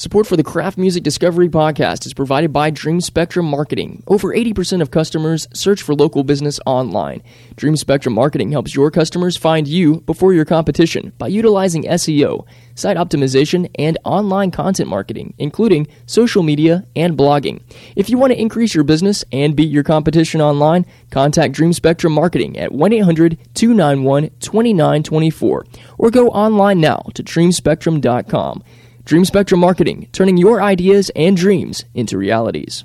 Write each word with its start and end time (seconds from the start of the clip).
Support 0.00 0.26
for 0.26 0.38
the 0.38 0.42
Craft 0.42 0.78
Music 0.78 1.02
Discovery 1.02 1.50
podcast 1.50 2.06
is 2.06 2.14
provided 2.14 2.54
by 2.54 2.70
Dream 2.70 3.02
Spectrum 3.02 3.44
Marketing. 3.44 4.02
Over 4.06 4.28
80% 4.34 4.80
of 4.80 4.90
customers 4.90 5.46
search 5.52 5.82
for 5.82 5.94
local 5.94 6.24
business 6.24 6.58
online. 6.64 7.22
Dream 7.56 7.76
Spectrum 7.76 8.14
Marketing 8.14 8.50
helps 8.50 8.74
your 8.74 8.90
customers 8.90 9.36
find 9.36 9.68
you 9.68 10.00
before 10.00 10.32
your 10.32 10.46
competition 10.46 11.12
by 11.18 11.28
utilizing 11.28 11.82
SEO, 11.82 12.46
site 12.74 12.96
optimization, 12.96 13.70
and 13.74 13.98
online 14.06 14.50
content 14.50 14.88
marketing, 14.88 15.34
including 15.36 15.86
social 16.06 16.42
media 16.42 16.86
and 16.96 17.14
blogging. 17.14 17.60
If 17.94 18.08
you 18.08 18.16
want 18.16 18.32
to 18.32 18.40
increase 18.40 18.74
your 18.74 18.84
business 18.84 19.22
and 19.32 19.54
beat 19.54 19.70
your 19.70 19.84
competition 19.84 20.40
online, 20.40 20.86
contact 21.10 21.52
Dream 21.52 21.74
Spectrum 21.74 22.14
Marketing 22.14 22.58
at 22.58 22.72
1 22.72 22.94
800 22.94 23.36
291 23.52 24.30
2924 24.40 25.66
or 25.98 26.10
go 26.10 26.28
online 26.28 26.80
now 26.80 27.02
to 27.12 27.22
dreamspectrum.com. 27.22 28.64
Dream 29.04 29.24
Spectrum 29.24 29.60
Marketing, 29.60 30.08
turning 30.12 30.36
your 30.36 30.62
ideas 30.62 31.10
and 31.16 31.36
dreams 31.36 31.84
into 31.94 32.18
realities. 32.18 32.84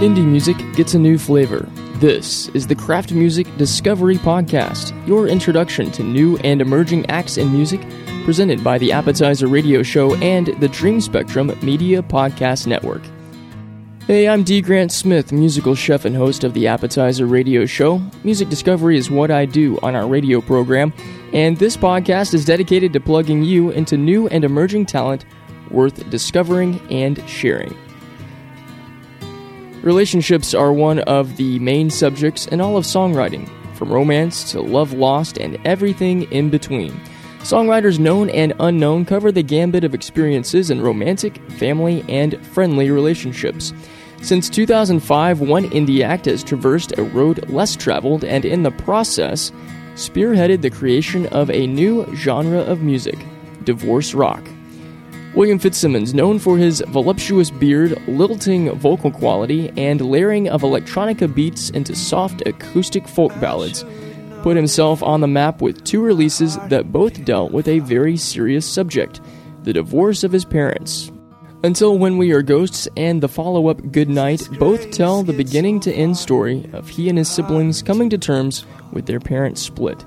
Indie 0.00 0.24
music 0.24 0.56
gets 0.74 0.94
a 0.94 0.98
new 0.98 1.18
flavor. 1.18 1.68
This 1.96 2.48
is 2.50 2.68
the 2.68 2.76
Craft 2.76 3.12
Music 3.12 3.46
Discovery 3.56 4.16
Podcast, 4.16 4.92
your 5.08 5.26
introduction 5.26 5.90
to 5.92 6.04
new 6.04 6.36
and 6.38 6.60
emerging 6.60 7.04
acts 7.10 7.36
in 7.36 7.52
music, 7.52 7.80
presented 8.24 8.62
by 8.62 8.78
the 8.78 8.92
Appetizer 8.92 9.48
Radio 9.48 9.82
Show 9.82 10.14
and 10.16 10.46
the 10.60 10.68
Dream 10.68 11.00
Spectrum 11.00 11.52
Media 11.62 12.02
Podcast 12.02 12.66
Network. 12.68 13.02
Hey, 14.08 14.26
I'm 14.26 14.42
D. 14.42 14.62
Grant 14.62 14.90
Smith, 14.90 15.32
musical 15.32 15.74
chef 15.74 16.06
and 16.06 16.16
host 16.16 16.42
of 16.42 16.54
the 16.54 16.66
Appetizer 16.66 17.26
Radio 17.26 17.66
Show. 17.66 18.00
Music 18.24 18.48
discovery 18.48 18.96
is 18.96 19.10
what 19.10 19.30
I 19.30 19.44
do 19.44 19.78
on 19.82 19.94
our 19.94 20.08
radio 20.08 20.40
program, 20.40 20.94
and 21.34 21.58
this 21.58 21.76
podcast 21.76 22.32
is 22.32 22.46
dedicated 22.46 22.94
to 22.94 23.00
plugging 23.00 23.42
you 23.42 23.68
into 23.68 23.98
new 23.98 24.26
and 24.28 24.44
emerging 24.44 24.86
talent 24.86 25.26
worth 25.70 26.08
discovering 26.08 26.80
and 26.90 27.22
sharing. 27.28 27.76
Relationships 29.82 30.54
are 30.54 30.72
one 30.72 31.00
of 31.00 31.36
the 31.36 31.58
main 31.58 31.90
subjects 31.90 32.46
in 32.46 32.62
all 32.62 32.78
of 32.78 32.86
songwriting, 32.86 33.46
from 33.74 33.92
romance 33.92 34.50
to 34.52 34.62
love 34.62 34.94
lost 34.94 35.36
and 35.36 35.58
everything 35.66 36.22
in 36.32 36.48
between. 36.48 36.98
Songwriters 37.40 37.98
known 37.98 38.30
and 38.30 38.54
unknown 38.58 39.04
cover 39.04 39.30
the 39.30 39.42
gambit 39.42 39.84
of 39.84 39.94
experiences 39.94 40.70
in 40.70 40.80
romantic, 40.80 41.36
family, 41.52 42.04
and 42.08 42.44
friendly 42.46 42.90
relationships. 42.90 43.74
Since 44.22 44.50
2005, 44.50 45.40
One 45.40 45.64
Indie 45.70 46.02
Act 46.02 46.26
has 46.26 46.44
traversed 46.44 46.98
a 46.98 47.02
road 47.02 47.48
less 47.48 47.76
traveled 47.76 48.24
and, 48.24 48.44
in 48.44 48.62
the 48.62 48.70
process, 48.70 49.52
spearheaded 49.94 50.60
the 50.60 50.70
creation 50.70 51.26
of 51.26 51.50
a 51.50 51.66
new 51.66 52.04
genre 52.14 52.60
of 52.60 52.82
music 52.82 53.18
divorce 53.64 54.14
rock. 54.14 54.42
William 55.34 55.58
Fitzsimmons, 55.58 56.14
known 56.14 56.38
for 56.38 56.58
his 56.58 56.82
voluptuous 56.88 57.50
beard, 57.50 58.00
lilting 58.08 58.70
vocal 58.72 59.10
quality, 59.10 59.70
and 59.76 60.00
layering 60.00 60.48
of 60.48 60.62
electronica 60.62 61.32
beats 61.32 61.70
into 61.70 61.94
soft 61.94 62.42
acoustic 62.46 63.06
folk 63.06 63.38
ballads, 63.40 63.84
put 64.42 64.56
himself 64.56 65.02
on 65.02 65.20
the 65.20 65.26
map 65.26 65.60
with 65.60 65.84
two 65.84 66.02
releases 66.02 66.56
that 66.68 66.90
both 66.92 67.24
dealt 67.24 67.52
with 67.52 67.68
a 67.68 67.78
very 67.80 68.16
serious 68.16 68.66
subject 68.66 69.20
the 69.64 69.72
divorce 69.72 70.24
of 70.24 70.32
his 70.32 70.44
parents. 70.44 71.10
Until 71.64 71.98
When 71.98 72.18
We 72.18 72.30
Are 72.30 72.42
Ghosts 72.42 72.86
and 72.96 73.20
the 73.20 73.28
follow 73.28 73.66
up 73.66 73.90
Good 73.90 74.08
Night 74.08 74.48
both 74.60 74.92
tell 74.92 75.24
the 75.24 75.32
beginning 75.32 75.80
to 75.80 75.92
end 75.92 76.16
story 76.16 76.70
of 76.72 76.88
he 76.88 77.08
and 77.08 77.18
his 77.18 77.28
siblings 77.28 77.82
coming 77.82 78.08
to 78.10 78.18
terms 78.18 78.64
with 78.92 79.06
their 79.06 79.18
parents' 79.18 79.62
split. 79.62 80.04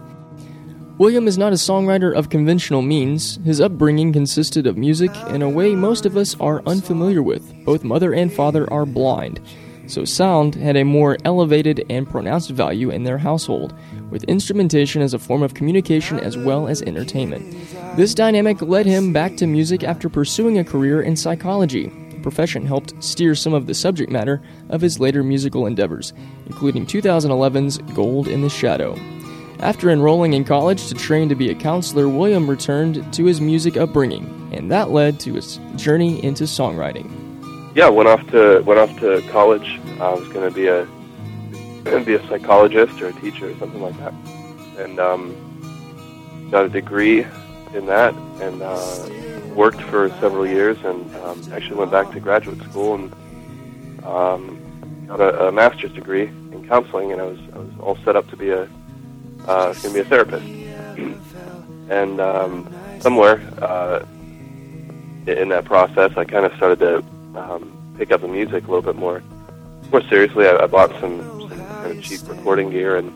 William 0.98 1.28
is 1.28 1.38
not 1.38 1.52
a 1.52 1.58
songwriter 1.58 2.16
of 2.16 2.30
conventional 2.30 2.82
means. 2.82 3.38
His 3.44 3.60
upbringing 3.60 4.14
consisted 4.14 4.66
of 4.66 4.78
music 4.78 5.12
in 5.28 5.42
a 5.42 5.50
way 5.50 5.76
most 5.76 6.06
of 6.06 6.16
us 6.16 6.40
are 6.40 6.64
unfamiliar 6.66 7.22
with. 7.22 7.54
Both 7.66 7.84
mother 7.84 8.14
and 8.14 8.32
father 8.32 8.72
are 8.72 8.86
blind, 8.86 9.42
so 9.88 10.06
sound 10.06 10.56
had 10.56 10.78
a 10.78 10.86
more 10.86 11.18
elevated 11.26 11.84
and 11.90 12.10
pronounced 12.10 12.52
value 12.52 12.92
in 12.92 13.04
their 13.04 13.18
household, 13.18 13.78
with 14.12 14.24
instrumentation 14.26 15.02
as 15.02 15.14
a 15.14 15.20
form 15.20 15.42
of 15.42 15.54
communication 15.54 16.20
as 16.20 16.38
well 16.38 16.68
as 16.68 16.82
entertainment. 16.82 17.56
This 17.96 18.14
dynamic 18.14 18.62
led 18.62 18.86
him 18.86 19.14
back 19.14 19.38
to 19.38 19.48
music 19.48 19.84
after 19.84 20.10
pursuing 20.10 20.60
a 20.60 20.64
career 20.64 21.02
in 21.02 21.16
psychology. 21.16 21.88
The 21.88 22.20
profession 22.22 22.66
helped 22.66 23.02
steer 23.04 23.34
some 23.34 23.54
of 23.54 23.66
the 23.66 23.74
subject 23.74 24.12
matter 24.12 24.42
of 24.70 24.82
his 24.82 25.00
later 25.00 25.24
musical 25.24 25.66
endeavors, 25.66 26.14
including 26.46 26.86
2011's 26.86 27.80
Gold 27.96 28.28
in 28.28 28.42
the 28.42 28.50
Shadow. 28.50 28.96
After 29.60 29.92
enrolling 29.92 30.34
in 30.34 30.44
college 30.44 30.88
to 30.88 30.96
train 30.96 31.30
to 31.30 31.36
be 31.36 31.52
a 31.52 31.56
counselor, 31.56 32.10
William 32.10 32.50
returned 32.50 33.14
to 33.14 33.26
his 33.26 33.40
music 33.40 33.78
upbringing, 33.78 34.50
and 34.52 34.72
that 34.72 34.90
led 34.90 35.20
to 35.22 35.36
his 35.36 35.60
journey 35.76 36.24
into 36.24 36.46
songwriting. 36.46 37.10
Yeah, 37.76 37.88
went 37.88 38.10
off 38.10 38.26
to 38.32 38.62
went 38.62 38.80
off 38.80 39.00
to 39.00 39.22
college. 39.30 39.80
I 40.00 40.14
was 40.14 40.28
going 40.30 40.50
to 40.50 40.54
be 40.54 40.68
a 40.68 40.88
be 41.84 42.16
a 42.16 42.28
psychologist 42.28 43.02
or 43.02 43.08
a 43.08 43.14
teacher 43.14 43.50
or 43.50 43.58
something 43.58 43.82
like 43.82 43.98
that, 43.98 44.14
and 44.78 45.00
um, 45.00 46.50
got 46.52 46.66
a 46.66 46.70
degree 46.70 47.26
in 47.74 47.86
that, 47.86 48.14
and 48.42 48.62
uh, 48.62 49.10
worked 49.56 49.82
for 49.82 50.10
several 50.20 50.46
years, 50.46 50.78
and 50.84 51.16
um, 51.18 51.42
actually 51.54 51.76
went 51.76 51.92
back 51.92 52.12
to 52.12 52.20
graduate 52.20 52.62
school 52.64 52.96
and 52.96 53.14
um, 54.04 55.06
got 55.08 55.20
a, 55.20 55.48
a 55.48 55.52
master's 55.52 55.92
degree 55.94 56.28
in 56.28 56.66
counseling, 56.68 57.12
and 57.12 57.22
I 57.22 57.26
was 57.26 57.40
I 57.54 57.58
was 57.58 57.70
all 57.80 57.98
set 58.04 58.16
up 58.16 58.30
to 58.30 58.38
be 58.38 58.50
a 58.50 58.68
uh, 59.48 59.74
going 59.74 59.82
to 59.82 59.94
be 59.94 60.00
a 60.00 60.06
therapist, 60.06 60.46
and 61.90 62.22
um, 62.22 62.74
somewhere 63.00 63.42
uh, 63.62 64.06
in 65.28 65.50
that 65.50 65.66
process, 65.66 66.12
I 66.16 66.26
kind 66.26 66.46
of 66.46 66.54
started 66.56 66.80
to 66.80 66.98
um, 67.40 67.96
pick 67.98 68.12
up 68.12 68.22
the 68.22 68.28
music 68.28 68.68
a 68.68 68.68
little 68.68 68.82
bit 68.82 68.96
more 68.96 69.24
more 69.92 70.02
seriously. 70.04 70.48
I, 70.48 70.64
I 70.64 70.68
bought 70.68 70.92
some 71.00 71.41
cheap 72.00 72.22
recording 72.28 72.70
gear 72.70 72.98
and 72.98 73.12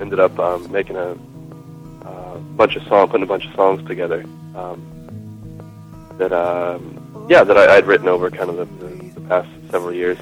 ended 0.00 0.18
up 0.18 0.38
um, 0.38 0.70
making 0.70 0.96
a 0.96 1.16
uh, 2.04 2.38
bunch 2.56 2.76
of 2.76 2.82
songs, 2.84 3.10
putting 3.10 3.24
a 3.24 3.26
bunch 3.26 3.46
of 3.46 3.54
songs 3.54 3.86
together. 3.86 4.24
Um, 4.54 4.88
that 6.18 6.32
um, 6.32 7.26
yeah, 7.28 7.44
that 7.44 7.56
I, 7.56 7.76
I'd 7.76 7.86
written 7.86 8.08
over 8.08 8.30
kind 8.30 8.50
of 8.50 8.56
the, 8.56 8.86
the, 8.86 9.08
the 9.10 9.20
past 9.22 9.48
several 9.70 9.92
years, 9.92 10.18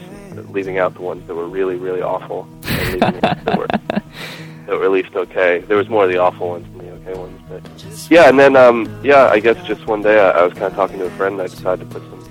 leaving 0.51 0.79
out 0.79 0.95
the 0.95 1.03
ones 1.03 1.27
that 1.27 1.35
were 1.35 1.49
really, 1.49 1.77
really 1.77 2.03
awful, 2.03 2.49
and 2.65 2.93
leaving 2.93 3.21
the 3.21 3.21
ones 3.21 3.45
that 3.45 3.59
were 3.59 3.67
that 4.67 4.79
were 4.79 4.85
at 4.85 4.91
least 4.91 5.15
okay. 5.17 5.61
There 5.61 5.77
was 5.77 5.89
more 5.89 6.05
of 6.05 6.11
the 6.11 6.19
awful 6.19 6.51
ones 6.51 6.67
than 6.77 6.87
the 6.87 6.93
okay 6.93 7.19
ones, 7.19 7.41
but 7.49 8.11
yeah. 8.11 8.29
And 8.29 8.39
then 8.39 8.57
um, 8.57 9.01
yeah, 9.03 9.27
I 9.27 9.41
guess 9.41 9.57
just 9.67 9.87
one 9.87 10.03
day 10.03 10.21
I, 10.21 10.31
I 10.31 10.45
was 10.45 10.53
kind 10.53 10.65
of 10.65 10.75
talking 10.75 10.99
to 10.99 11.07
a 11.07 11.11
friend, 11.11 11.41
and 11.41 11.43
I 11.43 11.47
decided 11.47 11.91
to 11.91 12.01
put 12.01 12.03
some 12.11 12.31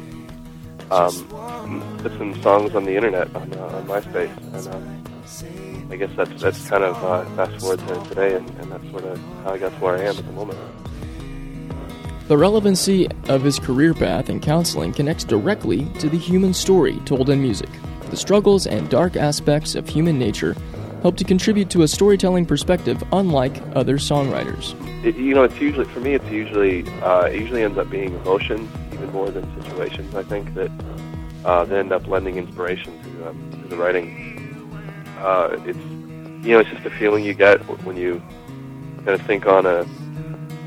um, 0.92 1.98
put 2.00 2.12
some 2.18 2.42
songs 2.42 2.76
on 2.76 2.84
the 2.86 2.96
internet 2.96 3.34
on, 3.36 3.54
uh, 3.54 3.66
on 3.66 3.86
MySpace, 3.86 4.36
and 4.56 4.68
um, 4.74 4.99
I 5.90 5.96
guess 5.96 6.12
that's 6.16 6.42
that's 6.42 6.70
kind 6.70 6.84
of 6.84 6.96
uh, 7.04 7.26
fast 7.36 7.60
forward 7.60 7.80
to 7.80 8.10
today, 8.10 8.36
and, 8.36 8.48
and 8.60 8.72
that's 8.72 8.90
sort 8.92 9.06
of 9.06 9.20
how 9.44 9.54
I 9.54 9.58
got 9.58 9.72
to 9.72 9.78
where 9.80 9.98
I 9.98 10.02
am 10.02 10.18
at 10.18 10.26
the 10.26 10.32
moment. 10.32 10.60
The 12.28 12.38
relevancy 12.38 13.08
of 13.28 13.42
his 13.42 13.58
career 13.58 13.96
path 13.96 14.30
in 14.30 14.40
counseling 14.40 14.94
connects 14.94 15.24
directly 15.24 15.86
to 15.98 16.10
the 16.10 16.18
human 16.18 16.54
story 16.54 17.00
told 17.06 17.32
in 17.32 17.42
music. 17.42 17.70
The 18.12 18.18
struggles 18.18 18.68
and 18.68 18.88
dark 18.88 19.16
aspects 19.16 19.74
of 19.74 19.88
human 19.88 20.20
nature 20.20 20.56
help 21.02 21.18
to 21.18 21.24
contribute 21.24 21.72
to 21.72 21.82
a 21.82 21.88
storytelling 21.88 22.46
perspective 22.46 23.04
unlike 23.14 23.60
other 23.76 23.98
songwriters. 23.98 24.76
It, 25.04 25.16
you 25.16 25.34
know, 25.34 25.44
it's 25.44 25.60
usually 25.60 25.86
for 25.86 26.02
me. 26.02 26.14
It's 26.14 26.30
usually 26.30 26.88
uh, 27.02 27.24
it 27.24 27.40
usually 27.40 27.64
ends 27.64 27.80
up 27.80 27.90
being 27.90 28.14
emotions 28.14 28.70
even 28.94 29.12
more 29.12 29.32
than 29.32 29.44
situations. 29.64 30.14
I 30.14 30.22
think 30.24 30.54
that 30.54 30.72
uh, 31.46 31.66
they 31.66 31.80
end 31.80 31.92
up 31.92 32.06
lending 32.08 32.38
inspiration 32.38 33.02
to, 33.02 33.30
um, 33.30 33.62
to 33.64 33.68
the 33.70 33.78
writing. 33.78 34.29
Uh, 35.20 35.58
it's 35.66 35.80
you 36.46 36.54
know, 36.54 36.60
it's 36.60 36.70
just 36.70 36.86
a 36.86 36.90
feeling 36.90 37.26
you 37.26 37.34
get 37.34 37.60
when 37.84 37.98
you 37.98 38.22
kind 39.06 39.10
of 39.10 39.22
think 39.24 39.46
on 39.46 39.66
a 39.66 39.86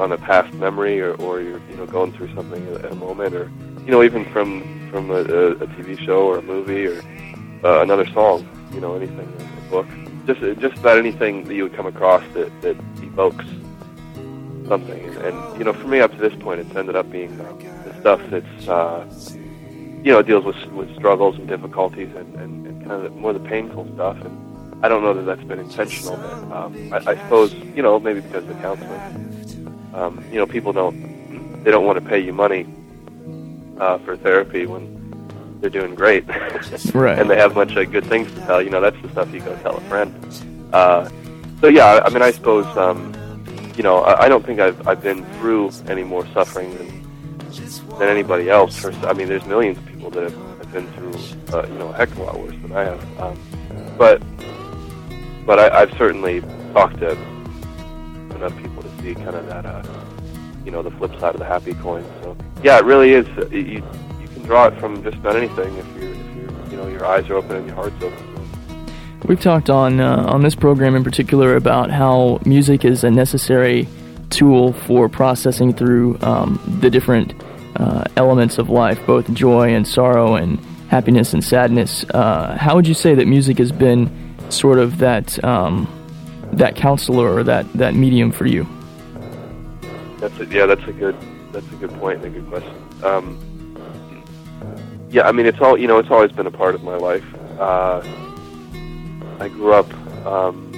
on 0.01 0.13
a 0.13 0.19
past 0.19 0.53
memory, 0.55 1.01
or, 1.01 1.15
or 1.15 1.41
you're 1.41 1.61
you 1.71 1.77
know 1.77 1.87
going 1.87 2.13
through 2.13 2.35
something 2.35 2.67
at 2.77 2.93
a 2.93 2.95
moment, 2.95 3.35
or 3.35 3.51
you 3.85 3.91
know 3.91 4.03
even 4.03 4.25
from 4.33 4.63
from 4.91 5.11
a, 5.11 5.21
a 5.21 5.67
TV 5.69 5.99
show 5.99 6.27
or 6.27 6.39
a 6.39 6.43
movie 6.43 6.87
or 6.87 7.03
uh, 7.65 7.83
another 7.83 8.07
song, 8.13 8.47
you 8.73 8.81
know 8.81 8.95
anything, 8.95 9.33
a 9.67 9.71
book, 9.71 9.87
just 10.27 10.41
just 10.61 10.77
about 10.79 10.99
anything 10.99 11.45
that 11.45 11.55
you 11.55 11.63
would 11.63 11.75
come 11.75 11.87
across 11.87 12.23
that 12.35 12.51
that 12.63 12.77
evokes 13.03 13.47
something. 14.69 15.05
And, 15.05 15.17
and 15.19 15.59
you 15.59 15.65
know, 15.65 15.73
for 15.73 15.89
me 15.89 16.01
up 16.01 16.13
to 16.13 16.19
this 16.19 16.35
point, 16.41 16.61
it's 16.61 16.75
ended 16.77 16.97
up 16.97 17.11
being 17.11 17.41
uh, 17.41 17.53
the 17.85 18.01
stuff 18.01 18.21
that's 18.31 18.69
uh, 18.69 19.09
you 20.05 20.13
know 20.13 20.23
deals 20.23 20.45
with 20.45 20.63
with 20.73 20.95
struggles 20.97 21.37
and 21.37 21.47
difficulties 21.49 22.15
and, 22.15 22.35
and, 22.37 22.67
and 22.67 22.87
kind 22.87 23.07
of 23.07 23.17
more 23.17 23.33
the 23.33 23.41
painful 23.41 23.89
stuff. 23.95 24.19
And 24.25 24.42
I 24.83 24.89
don't 24.89 25.03
know 25.03 25.15
that 25.15 25.23
that's 25.23 25.45
been 25.45 25.61
intentional, 25.61 26.17
but 26.17 26.57
um, 26.57 26.93
I, 26.93 26.97
I 26.97 27.17
suppose 27.17 27.55
you 27.55 27.83
know 27.83 27.99
maybe 28.01 28.21
because 28.21 28.45
of 28.45 28.49
the 28.49 28.55
counseling 28.55 29.33
um, 29.95 30.25
you 30.31 30.39
know, 30.39 30.47
people 30.47 30.73
don't 30.73 31.63
they 31.65 31.71
don't 31.71 31.85
want 31.85 32.03
to 32.03 32.09
pay 32.09 32.19
you 32.19 32.33
money 32.33 32.67
uh, 33.79 33.99
for 33.99 34.17
therapy 34.17 34.67
when 34.67 34.99
they're 35.61 35.71
doing 35.71 35.95
great, 35.95 36.27
right? 36.95 37.19
and 37.19 37.31
they 37.31 37.37
have 37.37 37.53
a 37.53 37.55
bunch 37.55 37.77
of 37.77 37.93
good 37.93 38.07
things 38.07 38.33
to 38.33 38.41
tell. 38.41 38.63
You 38.63 38.71
know, 38.71 38.81
that's 38.81 39.01
the 39.03 39.11
stuff 39.11 39.33
you 39.33 39.41
go 39.41 39.55
tell 39.57 39.77
a 39.77 39.81
friend. 39.83 40.13
Uh, 40.73 41.09
so 41.61 41.69
yeah, 41.69 42.01
I 42.05 42.11
mean, 42.11 42.23
I 42.23 42.31
suppose 42.31 42.67
um, 42.77 43.15
you 43.77 43.83
know, 43.83 43.99
I, 43.99 44.25
I 44.25 44.29
don't 44.29 44.45
think 44.45 44.61
I've 44.61 44.89
I've 44.89 45.03
been 45.03 45.25
through 45.35 45.71
any 45.89 46.05
more 46.05 46.27
suffering 46.29 46.77
than 46.79 47.99
than 47.99 48.09
anybody 48.09 48.49
else. 48.49 48.79
For, 48.79 48.93
I 49.07 49.13
mean, 49.13 49.29
there's 49.29 49.45
millions 49.45 49.77
of 49.77 49.87
people 49.87 50.11
that 50.11 50.23
have, 50.23 50.59
have 50.59 50.73
been 50.73 50.87
through, 50.93 51.55
uh, 51.55 51.67
you 51.67 51.79
know, 51.79 51.89
a 51.89 51.93
heck 51.93 52.11
of 52.13 52.19
a 52.19 52.23
lot 52.23 52.41
worse 52.41 52.57
than 52.63 52.73
I 52.73 52.85
have. 52.85 53.21
Um, 53.21 53.39
but 53.99 54.23
but 55.47 55.59
I, 55.59 55.83
I've 55.83 55.97
certainly 55.97 56.41
talked 56.73 56.99
to 56.99 57.13
enough 58.35 58.57
people 58.63 58.83
to 58.83 59.03
see 59.03 59.15
kind 59.15 59.35
of 59.35 59.47
that, 59.47 59.67
uh, 59.67 59.83
you 60.65 60.71
know, 60.71 60.83
the 60.83 60.91
flip 60.93 61.13
side 61.19 61.35
of 61.35 61.39
the 61.39 61.45
happy 61.45 61.75
coin. 61.75 62.05
So 62.23 62.37
yeah, 62.63 62.79
it 62.79 62.85
really 62.85 63.13
is. 63.13 63.27
Uh, 63.39 63.47
you 63.49 63.83
you 64.21 64.29
can 64.29 64.43
draw 64.43 64.67
it 64.67 64.79
from 64.79 65.03
just 65.03 65.17
about 65.17 65.37
anything 65.37 65.77
if 65.77 65.87
you 66.03 66.11
if 66.11 66.73
you 66.73 66.77
know 66.77 66.89
your 66.89 67.07
eyes 67.07 67.29
are 67.29 67.35
open 67.35 67.57
and 67.57 67.67
your 67.67 67.75
heart's 67.75 68.03
open. 68.03 68.29
We've 69.27 69.41
talked 69.41 69.71
on 69.71 70.01
uh, 70.01 70.25
on 70.29 70.43
this 70.43 70.55
program 70.55 70.97
in 70.97 71.05
particular 71.05 71.57
about 71.57 71.91
how 71.91 72.41
music 72.45 72.85
is 72.85 73.05
a 73.05 73.11
necessary 73.11 73.87
tool 74.31 74.73
for 74.73 75.09
processing 75.09 75.73
through 75.73 76.19
um, 76.23 76.61
the 76.81 76.91
different 76.91 77.35
uh, 77.77 78.05
elements 78.17 78.59
of 78.59 78.69
life, 78.71 79.05
both 79.07 79.33
joy 79.33 79.75
and 79.75 79.87
sorrow 79.87 80.35
and 80.35 80.59
happiness 80.89 81.33
and 81.35 81.45
sadness. 81.45 82.05
Uh, 82.11 82.57
how 82.57 82.75
would 82.75 82.87
you 82.87 82.95
say 82.95 83.15
that 83.15 83.27
music 83.27 83.59
has 83.59 83.71
been 83.73 84.11
sort 84.53 84.79
of 84.79 84.99
that 84.99 85.43
um, 85.45 85.89
that 86.53 86.77
counselor 86.77 87.33
or 87.33 87.43
that, 87.45 87.71
that 87.75 87.95
medium 87.95 88.31
for 88.31 88.47
you? 88.47 88.67
That's 90.19 90.39
a, 90.39 90.47
yeah, 90.47 90.67
that's 90.67 90.87
a 90.87 90.93
good 90.93 91.17
that's 91.53 91.67
a 91.73 91.77
good 91.77 91.91
point 91.95 92.25
and 92.25 92.37
a 92.37 92.41
good 92.41 92.49
question. 92.49 93.05
Um, 93.05 93.39
yeah, 95.11 95.29
I 95.29 95.33
mean 95.33 95.47
it's 95.47 95.61
all 95.61 95.79
you 95.79 95.87
know 95.87 95.99
it's 95.99 96.11
always 96.11 96.33
been 96.33 96.47
a 96.47 96.51
part 96.51 96.75
of 96.75 96.83
my 96.83 96.97
life. 96.97 97.25
Uh, 97.59 98.03
I 99.41 99.49
grew 99.49 99.73
up 99.73 99.93
um, 100.27 100.73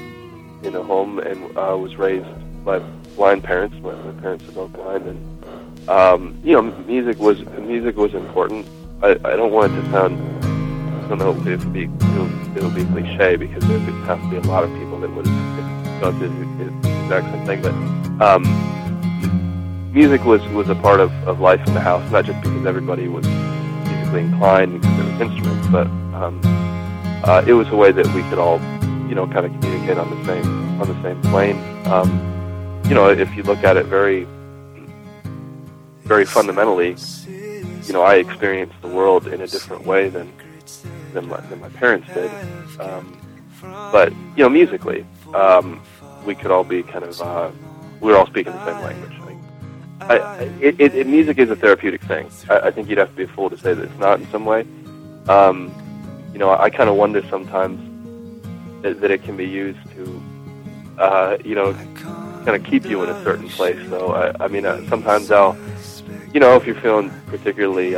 in 0.62 0.74
a 0.74 0.82
home 0.82 1.18
and 1.18 1.44
uh, 1.56 1.76
was 1.76 1.96
raised 1.96 2.26
by 2.64 2.78
blind 3.16 3.44
parents. 3.44 3.76
My, 3.80 3.94
my 3.94 4.20
parents 4.20 4.48
are 4.48 4.52
both 4.52 4.72
blind, 4.72 5.06
and 5.06 5.88
um, 5.88 6.40
you 6.42 6.52
know, 6.52 6.62
music 6.62 7.18
was 7.18 7.44
music 7.60 7.96
was 7.96 8.14
important. 8.14 8.66
I, 9.02 9.10
I 9.10 9.36
don't 9.36 9.52
want 9.52 9.72
it 9.72 9.82
to 9.82 9.90
sound. 9.90 10.33
I 11.04 11.08
don't 11.08 11.18
know 11.18 11.32
if 11.32 11.46
it'll 11.46 11.70
be 11.70 11.84
it'll, 11.84 12.56
it'll 12.56 12.70
be 12.70 12.84
cliche 12.86 13.36
because 13.36 13.62
there 13.68 13.78
would 13.78 13.94
have 14.06 14.22
to 14.22 14.30
be 14.30 14.36
a 14.36 14.40
lot 14.40 14.64
of 14.64 14.70
people 14.70 14.98
that 15.00 15.10
would 15.10 15.26
have 15.26 16.00
gone 16.00 16.18
through 16.18 16.30
the 16.30 17.02
exact 17.02 17.26
same 17.26 17.44
thing. 17.44 17.60
But 17.60 17.74
um, 18.24 19.92
music 19.92 20.24
was 20.24 20.40
was 20.48 20.70
a 20.70 20.74
part 20.74 21.00
of, 21.00 21.12
of 21.28 21.40
life 21.40 21.60
in 21.66 21.74
the 21.74 21.80
house, 21.80 22.10
not 22.10 22.24
just 22.24 22.40
because 22.40 22.64
everybody 22.64 23.06
was 23.06 23.26
musically 23.26 24.20
inclined 24.20 24.80
because 24.80 24.96
there 24.96 25.12
was 25.12 25.20
instruments, 25.20 25.68
but 25.68 25.86
um, 26.16 26.40
uh, 27.24 27.44
it 27.46 27.52
was 27.52 27.68
a 27.68 27.76
way 27.76 27.92
that 27.92 28.06
we 28.14 28.22
could 28.30 28.38
all, 28.38 28.58
you 29.06 29.14
know, 29.14 29.26
kind 29.26 29.44
of 29.44 29.52
communicate 29.60 29.98
on 29.98 30.08
the 30.08 30.24
same 30.24 30.80
on 30.80 30.88
the 30.88 31.02
same 31.02 31.20
plane. 31.20 31.58
Um, 31.86 32.08
you 32.86 32.94
know, 32.94 33.10
if 33.10 33.36
you 33.36 33.42
look 33.42 33.62
at 33.62 33.76
it 33.76 33.84
very, 33.84 34.26
very 36.04 36.24
fundamentally, 36.24 36.96
you 37.28 37.92
know, 37.92 38.02
I 38.02 38.14
experienced 38.14 38.80
the 38.80 38.88
world 38.88 39.26
in 39.26 39.42
a 39.42 39.46
different 39.46 39.84
way 39.84 40.08
than 40.08 40.32
than 41.12 41.28
my, 41.28 41.40
than 41.42 41.60
my 41.60 41.68
parents 41.70 42.08
did. 42.12 42.30
Um, 42.80 43.20
but 43.92 44.12
you 44.36 44.42
know, 44.42 44.48
musically, 44.48 45.06
um, 45.34 45.82
we 46.26 46.34
could 46.34 46.50
all 46.50 46.64
be 46.64 46.82
kind 46.82 47.04
of 47.04 47.20
uh, 47.20 47.50
we 48.00 48.12
were 48.12 48.18
all 48.18 48.26
speaking 48.26 48.52
the 48.52 48.64
same 48.64 48.82
language. 48.82 49.14
I, 50.00 50.18
I, 50.18 50.40
it, 50.60 50.80
it, 50.80 51.06
music 51.06 51.38
is 51.38 51.50
a 51.50 51.56
therapeutic 51.56 52.02
thing. 52.02 52.30
I, 52.50 52.60
I 52.60 52.70
think 52.70 52.88
you'd 52.88 52.98
have 52.98 53.10
to 53.10 53.16
be 53.16 53.22
a 53.24 53.28
fool 53.28 53.48
to 53.48 53.56
say 53.56 53.74
that 53.74 53.82
it's 53.82 53.98
not 53.98 54.20
in 54.20 54.30
some 54.30 54.44
way. 54.44 54.66
Um, 55.28 55.72
you 56.32 56.38
know, 56.38 56.50
I 56.50 56.68
kind 56.68 56.90
of 56.90 56.96
wonder 56.96 57.22
sometimes 57.30 57.80
that, 58.82 59.00
that, 59.00 59.10
it 59.10 59.22
can 59.22 59.36
be 59.36 59.46
used 59.46 59.78
to, 59.92 60.22
uh, 60.98 61.38
you 61.44 61.54
know, 61.54 61.72
kind 62.44 62.50
of 62.50 62.64
keep 62.64 62.84
you 62.84 63.02
in 63.02 63.08
a 63.08 63.24
certain 63.24 63.48
place. 63.48 63.78
So, 63.88 64.12
I, 64.12 64.44
I 64.44 64.48
mean, 64.48 64.66
uh, 64.66 64.86
sometimes 64.88 65.30
I'll, 65.30 65.56
you 66.34 66.40
know, 66.40 66.56
if 66.56 66.66
you're 66.66 66.80
feeling 66.80 67.10
particularly 67.28 67.96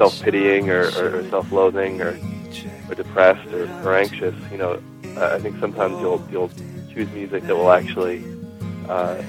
um, 0.00 0.10
self-pitying 0.10 0.70
or, 0.70 0.82
or, 0.98 1.16
or 1.16 1.28
self-loathing 1.30 2.00
or, 2.00 2.18
or 2.88 2.94
depressed 2.94 3.52
or, 3.52 3.64
or 3.84 3.94
anxious, 3.96 4.34
you 4.50 4.58
know, 4.58 4.80
I 5.16 5.38
think 5.38 5.58
sometimes 5.58 6.00
you'll 6.00 6.24
you'll 6.30 6.50
choose 6.92 7.10
music 7.10 7.42
that 7.44 7.54
will 7.54 7.70
actually 7.70 8.24
uh, 8.88 9.22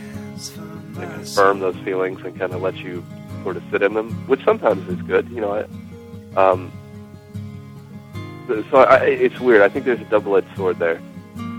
confirm 0.96 1.60
those 1.60 1.76
feelings 1.78 2.22
and 2.24 2.38
kind 2.38 2.54
of 2.54 2.62
let 2.62 2.76
you 2.76 3.04
sort 3.44 3.58
of 3.58 3.64
sit 3.72 3.82
in 3.82 3.94
them, 3.94 4.12
which 4.28 4.44
sometimes 4.44 4.88
is 4.90 5.02
good. 5.04 5.28
You 5.30 5.42
know, 5.42 5.68
I, 6.36 6.40
um, 6.40 6.72
so 8.70 8.78
I, 8.78 9.06
it's 9.06 9.40
weird. 9.40 9.62
I 9.62 9.70
think 9.70 9.86
there's 9.86 10.02
a 10.02 10.06
double-edged 10.06 10.56
sword 10.56 10.78
there. 10.80 11.02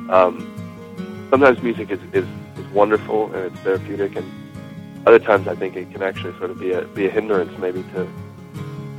Um, 0.09 0.49
sometimes 1.31 1.63
music 1.63 1.91
is, 1.91 2.01
is, 2.13 2.27
is 2.57 2.67
wonderful 2.73 3.33
and 3.35 3.47
it's 3.47 3.57
therapeutic, 3.63 4.17
and 4.17 4.31
other 5.07 5.19
times 5.19 5.49
I 5.49 5.55
think 5.55 5.77
it 5.77 5.91
can 5.91 6.03
actually 6.03 6.37
sort 6.39 6.51
of 6.51 6.59
be 6.61 6.73
a 6.73 6.83
be 6.83 7.07
a 7.07 7.11
hindrance 7.11 7.57
maybe 7.59 7.83
to 7.95 8.09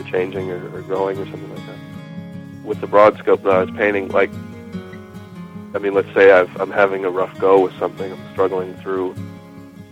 changing 0.06 0.52
or, 0.52 0.76
or 0.76 0.82
growing 0.82 1.18
or 1.18 1.26
something 1.26 1.50
like 1.50 1.66
that. 1.68 2.66
With 2.66 2.82
the 2.82 2.88
broad 2.88 3.18
scope 3.18 3.44
that 3.44 3.54
I 3.54 3.64
was 3.64 3.72
painting, 3.72 4.10
like 4.10 4.32
I 5.76 5.80
mean, 5.80 5.96
let's 5.96 6.14
say 6.14 6.32
I've, 6.32 6.56
I'm 6.62 6.70
having 6.70 7.04
a 7.04 7.10
rough 7.10 7.38
go 7.40 7.60
with 7.60 7.78
something, 7.80 8.12
I'm 8.12 8.32
struggling 8.32 8.76
through, 8.76 9.16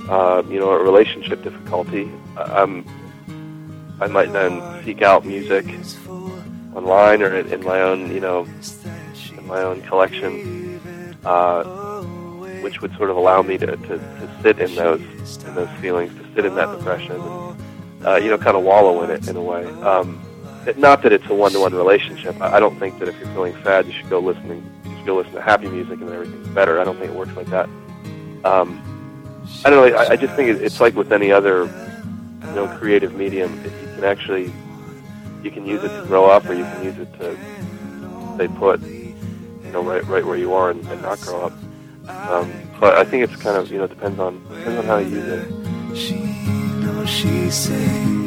uh, 0.08 0.44
you 0.48 0.60
know, 0.60 0.70
a 0.70 0.84
relationship 0.84 1.42
difficulty. 1.42 2.12
I'm, 2.38 2.86
I 4.00 4.06
might 4.06 4.32
then 4.32 4.84
seek 4.84 5.02
out 5.02 5.26
music 5.26 5.66
online 6.76 7.24
or 7.24 7.36
in 7.36 7.64
my 7.64 7.82
own, 7.82 8.12
you 8.14 8.20
know, 8.20 8.48
in 9.38 9.48
my 9.48 9.62
own 9.62 9.82
collection, 9.82 10.80
uh, 11.26 11.64
which 12.62 12.82
would 12.82 12.96
sort 12.98 13.10
of 13.10 13.18
allow 13.18 13.42
me 13.42 13.58
to, 13.58 13.66
to, 13.66 13.98
to 13.98 14.38
sit 14.44 14.60
in 14.60 14.76
those 14.76 15.02
in 15.46 15.56
those 15.56 15.70
feelings, 15.80 16.14
to 16.14 16.36
sit 16.36 16.46
in 16.46 16.54
that 16.56 16.78
depression, 16.78 17.20
and 17.20 17.51
uh, 18.06 18.16
you 18.16 18.30
know, 18.30 18.38
kind 18.38 18.58
of 18.58 18.64
wallow 18.64 19.04
in 19.04 19.12
it 19.12 19.28
in 19.28 19.36
a 19.36 19.42
way. 19.42 19.66
Um, 19.82 20.22
not 20.78 21.02
that 21.04 21.12
it's 21.12 21.26
a 21.28 21.34
one-to-one 21.34 21.74
relationship. 21.74 22.40
I 22.40 22.60
don't 22.60 22.78
think 22.78 23.00
that 23.00 23.08
if 23.08 23.18
you're 23.18 23.28
feeling 23.30 23.56
sad, 23.64 23.88
you 23.88 23.94
should 23.94 24.10
go 24.10 24.20
listening. 24.20 24.64
You 24.86 24.96
should 24.98 25.06
go 25.06 25.16
listen 25.16 25.34
to 25.34 25.42
happy 25.42 25.68
music 25.68 26.00
and 26.02 26.10
everything's 26.10 26.48
better. 26.50 26.80
I 26.80 26.84
don't 26.84 26.98
think 26.98 27.12
it 27.12 27.18
works 27.18 27.36
like 27.36 27.48
that. 27.48 27.68
Um, 28.44 28.82
I 29.66 29.70
don't 29.70 29.92
know. 29.92 29.98
I, 29.98 30.12
I 30.12 30.16
just 30.16 30.36
think 30.36 30.62
it's 30.62 30.80
like 30.80 30.96
with 30.96 31.12
any 31.12 31.32
other, 31.32 31.66
you 31.66 32.56
know, 32.56 32.68
creative 32.78 33.16
medium. 33.16 33.60
If 33.66 33.82
you 33.82 33.96
can 33.96 34.04
actually 34.04 34.54
you 35.44 35.52
can 35.52 35.66
use 35.66 35.84
it 35.84 35.90
to 35.90 36.06
grow 36.06 36.26
up, 36.26 36.46
or 36.46 36.54
you 36.54 36.64
can 36.64 36.84
use 36.84 36.98
it 36.98 37.12
to 37.20 37.36
stay 38.36 38.48
put, 38.48 38.82
you 38.82 39.72
know, 39.72 39.82
right 39.82 40.06
right 40.06 40.26
where 40.26 40.38
you 40.38 40.54
are 40.54 40.70
and, 40.70 40.86
and 40.88 41.02
not 41.02 41.20
grow 41.22 41.42
up. 41.42 41.54
Um, 42.08 42.52
but 42.80 42.98
I 42.98 43.04
think 43.04 43.24
it's 43.24 43.42
kind 43.42 43.58
of 43.58 43.72
you 43.72 43.80
know 43.80 43.88
depends 43.88 44.20
on 44.20 44.44
depends 44.44 44.80
on 44.80 44.86
how 44.86 44.98
you 44.98 45.10
use 45.10 45.28
it. 45.28 46.31
She 47.06 47.50
say. 47.50 48.21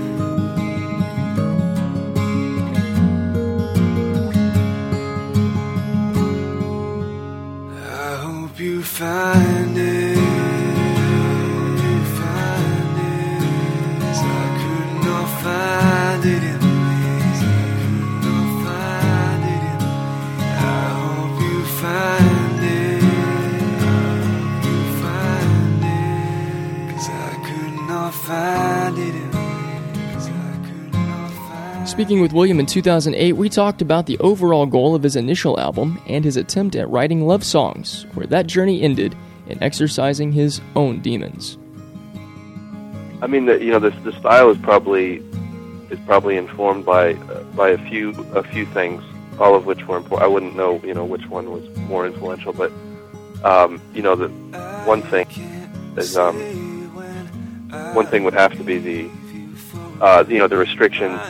Speaking 32.05 32.21
with 32.21 32.35
William 32.35 32.61
in 32.61 32.67
2008, 32.67 33.33
we 33.33 33.49
talked 33.49 33.81
about 33.81 34.05
the 34.05 34.19
overall 34.19 34.67
goal 34.67 34.95
of 34.95 35.03
his 35.03 35.17
initial 35.17 35.59
album 35.59 35.99
and 36.07 36.23
his 36.23 36.37
attempt 36.37 36.77
at 36.77 36.87
writing 36.91 37.27
love 37.27 37.43
songs, 37.43 38.05
where 38.13 38.27
that 38.27 38.47
journey 38.47 38.83
ended 38.83 39.17
in 39.49 39.63
exercising 39.63 40.31
his 40.31 40.61
own 40.77 41.01
demons. 41.01 41.57
I 43.23 43.27
mean, 43.27 43.47
the, 43.47 43.59
you 43.59 43.71
know, 43.71 43.79
the, 43.79 43.89
the 43.89 44.13
style 44.21 44.51
is 44.51 44.59
probably 44.59 45.25
is 45.89 45.99
probably 46.05 46.37
informed 46.37 46.85
by 46.85 47.15
uh, 47.15 47.43
by 47.57 47.71
a 47.71 47.79
few 47.89 48.11
a 48.35 48.43
few 48.43 48.67
things, 48.67 49.03
all 49.39 49.55
of 49.55 49.65
which 49.65 49.87
were 49.87 49.97
important. 49.97 50.25
I 50.25 50.27
wouldn't 50.31 50.55
know, 50.57 50.83
you 50.85 50.93
know, 50.93 51.07
which 51.07 51.27
one 51.29 51.51
was 51.51 51.65
more 51.89 52.05
influential, 52.05 52.53
but 52.53 52.71
um, 53.45 53.81
you 53.95 54.03
know, 54.03 54.15
the 54.15 54.29
one 54.85 55.01
thing 55.01 55.27
is 55.97 56.19
um, 56.19 56.37
one 57.95 58.05
thing 58.05 58.25
would 58.25 58.35
have 58.35 58.55
to 58.59 58.63
be 58.63 58.77
the 58.77 59.11
uh, 60.01 60.25
you 60.29 60.39
know 60.39 60.49
the 60.49 60.57
restrictions 60.57 61.21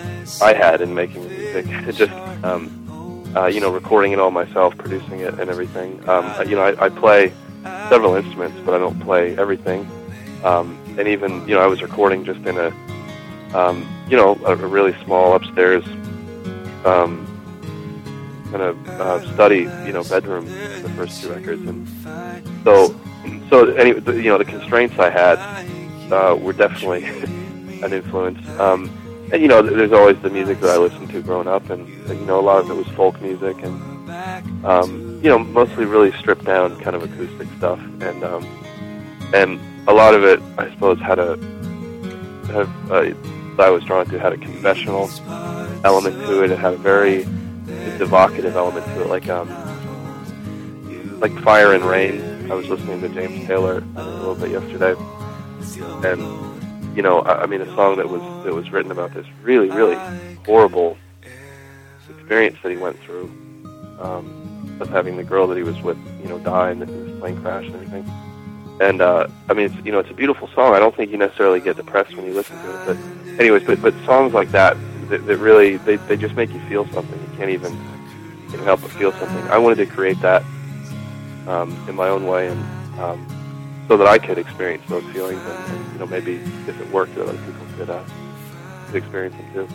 I 0.40 0.54
had 0.54 0.80
in 0.80 0.94
making 0.94 1.28
music. 1.28 1.66
just 1.94 2.12
um, 2.44 3.32
uh, 3.36 3.46
you 3.46 3.60
know 3.60 3.72
recording 3.72 4.12
it 4.12 4.18
all 4.18 4.30
myself, 4.30 4.76
producing 4.76 5.20
it, 5.20 5.38
and 5.38 5.50
everything. 5.50 6.06
Um, 6.08 6.48
you 6.48 6.56
know 6.56 6.62
I, 6.62 6.86
I 6.86 6.88
play 6.88 7.32
several 7.88 8.14
instruments, 8.14 8.58
but 8.64 8.74
I 8.74 8.78
don't 8.78 9.00
play 9.00 9.36
everything. 9.38 9.88
Um, 10.44 10.78
and 10.98 11.08
even 11.08 11.46
you 11.48 11.54
know 11.54 11.60
I 11.60 11.66
was 11.66 11.82
recording 11.82 12.24
just 12.24 12.40
in 12.46 12.58
a 12.58 12.68
um, 13.54 13.88
you 14.08 14.16
know 14.16 14.38
a, 14.44 14.52
a 14.52 14.66
really 14.66 14.94
small 15.04 15.34
upstairs 15.34 15.84
um, 16.84 17.26
kind 18.50 18.62
of 18.62 18.88
uh, 18.88 19.34
study 19.34 19.60
you 19.86 19.92
know 19.92 20.04
bedroom 20.04 20.46
the 20.46 20.92
first 20.96 21.22
two 21.22 21.30
records, 21.30 21.62
and 21.62 21.88
so 22.64 22.94
so 23.50 23.72
anyway, 23.74 24.00
you 24.16 24.30
know, 24.30 24.38
the 24.38 24.44
constraints 24.44 24.98
I 24.98 25.10
had 25.10 25.38
uh, 26.12 26.36
were 26.36 26.52
definitely 26.52 27.02
an 27.84 27.92
influence. 27.92 28.46
Um, 28.58 28.90
and 29.32 29.40
you 29.40 29.48
know, 29.48 29.62
there's 29.62 29.92
always 29.92 30.18
the 30.20 30.30
music 30.30 30.60
that 30.60 30.70
I 30.70 30.76
listened 30.76 31.10
to 31.10 31.22
growing 31.22 31.48
up, 31.48 31.70
and 31.70 31.88
you 32.08 32.26
know, 32.26 32.38
a 32.38 32.42
lot 32.42 32.58
of 32.58 32.70
it 32.70 32.74
was 32.74 32.86
folk 32.88 33.20
music, 33.20 33.56
and 33.62 34.64
um, 34.64 35.20
you 35.22 35.30
know, 35.30 35.38
mostly 35.38 35.84
really 35.84 36.12
stripped 36.12 36.44
down 36.44 36.78
kind 36.80 36.94
of 36.94 37.02
acoustic 37.02 37.48
stuff, 37.56 37.80
and 38.00 38.22
um, 38.22 38.44
and 39.34 39.60
a 39.88 39.92
lot 39.92 40.14
of 40.14 40.24
it, 40.24 40.40
I 40.58 40.70
suppose, 40.72 40.98
had 41.00 41.18
a 41.18 41.36
have, 42.52 42.90
uh, 42.90 43.02
that 43.56 43.66
I 43.66 43.70
was 43.70 43.84
drawn 43.84 44.06
to 44.06 44.18
had 44.18 44.32
a 44.32 44.36
confessional 44.36 45.08
element 45.84 46.16
to 46.26 46.44
it. 46.44 46.50
It 46.50 46.58
had 46.58 46.74
a 46.74 46.76
very 46.76 47.22
evocative 48.00 48.56
element 48.56 48.84
to 48.86 49.02
it, 49.02 49.08
like 49.08 49.28
um, 49.28 49.48
like 51.20 51.32
Fire 51.40 51.72
and 51.72 51.84
Rain. 51.84 52.50
I 52.50 52.54
was 52.54 52.68
listening 52.68 53.00
to 53.00 53.08
James 53.08 53.46
Taylor 53.46 53.82
a 53.96 54.04
little 54.04 54.34
bit 54.34 54.50
yesterday, 54.50 54.94
and 56.06 56.53
you 56.94 57.02
know, 57.02 57.20
I, 57.20 57.42
I 57.42 57.46
mean, 57.46 57.60
a 57.60 57.74
song 57.74 57.96
that 57.96 58.08
was 58.08 58.22
that 58.44 58.54
was 58.54 58.70
written 58.70 58.90
about 58.90 59.14
this 59.14 59.26
really, 59.42 59.70
really 59.70 59.96
horrible 60.44 60.96
experience 62.08 62.56
that 62.62 62.70
he 62.70 62.76
went 62.76 62.98
through 63.00 63.24
um, 64.00 64.78
of 64.80 64.88
having 64.88 65.16
the 65.16 65.24
girl 65.24 65.46
that 65.48 65.56
he 65.56 65.62
was 65.62 65.80
with, 65.82 65.98
you 66.22 66.28
know, 66.28 66.38
die 66.38 66.70
in 66.70 66.78
this 66.78 67.18
plane 67.20 67.40
crash 67.40 67.64
and 67.64 67.74
everything. 67.74 68.10
And 68.80 69.00
uh, 69.00 69.28
I 69.48 69.54
mean, 69.54 69.66
it's, 69.66 69.86
you 69.86 69.92
know, 69.92 70.00
it's 70.00 70.10
a 70.10 70.14
beautiful 70.14 70.48
song. 70.48 70.74
I 70.74 70.78
don't 70.78 70.94
think 70.96 71.10
you 71.10 71.18
necessarily 71.18 71.60
get 71.60 71.76
depressed 71.76 72.16
when 72.16 72.26
you 72.26 72.34
listen 72.34 72.56
to 72.62 72.70
it, 72.70 72.86
but 72.86 73.40
anyways, 73.40 73.64
but 73.64 73.80
but 73.82 73.94
songs 74.04 74.32
like 74.34 74.50
that 74.50 74.76
that, 75.08 75.26
that 75.26 75.36
really 75.38 75.76
they 75.78 75.96
they 75.96 76.16
just 76.16 76.34
make 76.34 76.50
you 76.50 76.60
feel 76.68 76.86
something. 76.92 77.20
You 77.20 77.36
can't 77.36 77.50
even 77.50 77.72
you 78.50 78.56
know, 78.56 78.64
help 78.64 78.82
but 78.82 78.90
feel 78.92 79.12
something. 79.12 79.48
I 79.48 79.58
wanted 79.58 79.76
to 79.76 79.86
create 79.86 80.20
that 80.22 80.42
um, 81.46 81.76
in 81.88 81.94
my 81.94 82.08
own 82.08 82.26
way, 82.26 82.48
and 82.48 83.00
um, 83.00 83.26
so 83.88 83.96
that 83.96 84.06
I 84.06 84.18
could 84.18 84.38
experience 84.38 84.82
those 84.88 85.04
feelings, 85.12 85.40
and, 85.42 85.72
and 85.76 85.92
you 85.92 85.98
know, 85.98 86.06
maybe 86.06 86.34
if 86.66 86.80
it 86.80 86.90
worked, 86.90 87.14
that 87.16 87.28
other 87.28 87.38
people 87.38 87.66
could, 87.76 87.90
uh, 87.90 88.02
could 88.86 88.96
experience 88.96 89.36
them 89.36 89.68
too. 89.68 89.74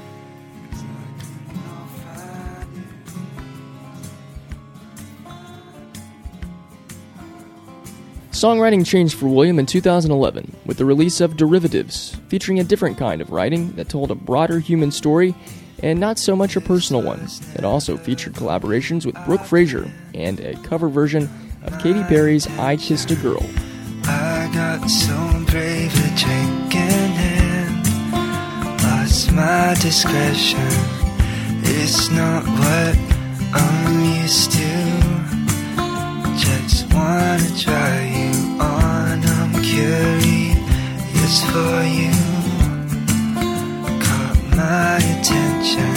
Songwriting 8.32 8.86
changed 8.86 9.18
for 9.18 9.28
William 9.28 9.60
in 9.60 9.66
2011 9.66 10.56
with 10.66 10.78
the 10.78 10.86
release 10.86 11.20
of 11.20 11.36
Derivatives, 11.36 12.16
featuring 12.30 12.58
a 12.58 12.64
different 12.64 12.98
kind 12.98 13.22
of 13.22 13.32
writing 13.32 13.74
that 13.74 13.90
told 13.90 14.12
a 14.12 14.16
broader 14.16 14.60
human 14.60 14.92
story 14.92 15.36
and 15.84 16.00
not 16.00 16.18
so 16.18 16.38
much 16.38 16.56
a 16.56 16.62
personal 16.62 17.02
one. 17.02 17.28
It 17.56 17.66
also 17.66 17.98
featured 17.98 18.36
collaborations 18.36 19.06
with 19.06 19.16
Brooke 19.26 19.44
Fraser 19.44 19.92
and 20.14 20.40
a 20.40 20.56
cover 20.60 20.88
version 20.88 21.30
of 21.64 21.78
Katy 21.84 22.04
Perry's 22.04 22.48
I 22.58 22.78
Kissed 22.78 23.12
a 23.12 23.16
Girl. 23.16 23.46
Got 24.70 24.88
so 24.88 25.18
brave 25.48 25.92
at 26.06 26.16
drinking 26.16 27.14
and 27.34 28.84
lost 28.84 29.32
my 29.32 29.74
discretion. 29.82 30.70
It's 31.64 32.12
not 32.12 32.44
what 32.46 32.96
I'm 33.52 34.22
used 34.22 34.52
to. 34.52 34.74
Just 36.38 36.94
wanna 36.94 37.50
try 37.58 37.96
you 38.14 38.62
on. 38.62 39.18
I'm 39.38 39.54
curious 39.64 41.36
for 41.50 41.78
you. 42.00 42.14
Caught 44.06 44.40
my 44.56 44.98
attention. 45.16 45.96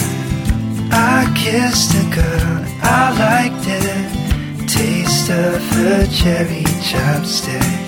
I 0.91 1.31
kissed 1.37 1.93
a 1.93 2.05
girl, 2.19 2.65
I 2.81 3.03
liked 3.23 3.67
it. 3.67 4.67
Taste 4.67 5.29
of 5.29 5.61
her 5.75 6.07
cherry 6.07 6.63
chapstick. 6.81 7.82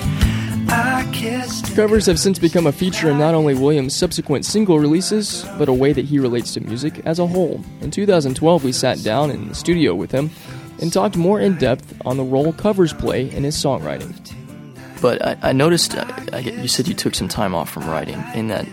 I 0.67 1.09
kissed 1.13 1.69
a 1.69 1.75
Covers 1.75 2.05
have 2.05 2.19
since 2.19 2.39
become 2.39 2.67
a 2.67 2.71
feature 2.71 3.09
in 3.09 3.17
not 3.17 3.33
only 3.33 3.53
Williams' 3.53 3.95
subsequent 3.95 4.45
single 4.45 4.79
releases, 4.79 5.45
but 5.57 5.69
a 5.69 5.73
way 5.73 5.93
that 5.93 6.05
he 6.05 6.19
relates 6.19 6.53
to 6.53 6.61
music 6.61 7.01
as 7.05 7.19
a 7.19 7.27
whole. 7.27 7.63
In 7.81 7.91
2012, 7.91 8.63
we 8.63 8.71
sat 8.71 9.03
down 9.03 9.31
in 9.31 9.49
the 9.49 9.55
studio 9.55 9.93
with 9.93 10.11
him 10.11 10.29
and 10.81 10.91
talked 10.91 11.17
more 11.17 11.39
in 11.39 11.57
depth 11.57 11.93
on 12.05 12.17
the 12.17 12.23
role 12.23 12.53
covers 12.53 12.93
play 12.93 13.29
in 13.29 13.43
his 13.43 13.55
songwriting. 13.55 14.13
But 15.01 15.25
I, 15.25 15.49
I 15.49 15.51
noticed 15.51 15.95
uh, 15.95 16.05
I, 16.33 16.39
you 16.39 16.67
said 16.67 16.87
you 16.87 16.93
took 16.93 17.15
some 17.15 17.27
time 17.27 17.53
off 17.53 17.69
from 17.69 17.87
writing. 17.87 18.23
In 18.33 18.47
that, 18.47 18.65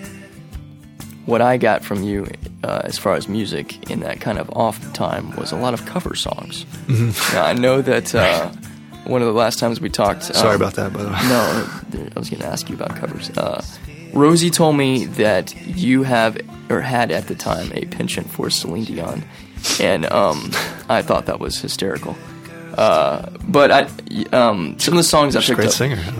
what 1.26 1.40
I 1.40 1.56
got 1.56 1.84
from 1.84 2.02
you 2.02 2.28
uh, 2.64 2.82
as 2.84 2.98
far 2.98 3.14
as 3.14 3.28
music 3.28 3.90
in 3.90 4.00
that 4.00 4.20
kind 4.20 4.38
of 4.38 4.48
off 4.50 4.92
time 4.92 5.34
was 5.36 5.52
a 5.52 5.56
lot 5.56 5.74
of 5.74 5.84
cover 5.86 6.14
songs. 6.14 6.64
Mm-hmm. 6.86 7.34
Now, 7.34 7.44
I 7.44 7.52
know 7.52 7.82
that 7.82 8.14
uh, 8.14 8.52
one 9.04 9.20
of 9.22 9.26
the 9.26 9.34
last 9.34 9.58
times 9.58 9.80
we 9.80 9.88
talked. 9.88 10.22
Sorry 10.24 10.54
um, 10.54 10.56
about 10.56 10.74
that, 10.74 10.92
by 10.92 11.02
the 11.02 11.08
way. 11.10 11.18
No, 11.28 11.68
I 12.14 12.18
was 12.18 12.30
going 12.30 12.40
to 12.40 12.46
ask 12.46 12.68
you 12.68 12.76
about 12.76 12.96
covers. 12.96 13.30
Uh, 13.36 13.64
Rosie 14.12 14.50
told 14.50 14.76
me 14.76 15.06
that 15.06 15.54
you 15.66 16.02
have 16.02 16.38
or 16.70 16.80
had 16.80 17.10
at 17.10 17.26
the 17.28 17.34
time 17.34 17.72
a 17.74 17.86
penchant 17.86 18.30
for 18.30 18.50
Celine 18.50 18.84
Dion, 18.84 19.24
and 19.80 20.06
um, 20.06 20.50
I 20.88 21.02
thought 21.02 21.26
that 21.26 21.40
was 21.40 21.58
hysterical. 21.58 22.16
Uh, 22.76 23.30
but 23.46 23.70
I, 23.70 23.82
um, 24.32 24.78
some 24.78 24.94
of 24.94 24.98
the 24.98 25.04
songs 25.04 25.36
I 25.36 25.40
She's 25.40 25.50
a 25.50 25.54
great 25.54 25.68
up. 25.68 25.74
singer. 25.74 25.98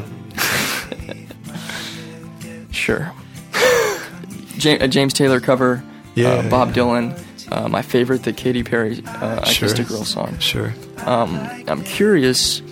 Sure. 2.73 3.13
James, 4.57 4.83
a 4.83 4.89
James 4.89 5.13
Taylor 5.13 5.41
cover. 5.41 5.85
Yeah, 6.15 6.31
uh, 6.31 6.51
Bob 6.51 6.69
yeah. 6.69 6.75
Dylan. 6.75 7.25
Uh, 7.53 7.69
my 7.69 7.83
favorite, 7.83 8.23
the 8.23 8.33
Katy 8.33 8.65
Perry 8.65 9.03
uh, 9.07 9.41
"I 9.43 9.49
Sure. 9.51 9.69
Kissed 9.69 9.79
a 9.79 9.85
Girl" 9.85 10.05
song. 10.05 10.39
Sure. 10.39 10.73
Um, 11.05 11.39
I'm 11.69 11.85
curious 11.85 12.63